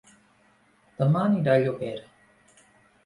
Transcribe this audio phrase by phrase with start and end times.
[1.03, 2.67] Dema aniré a Llobera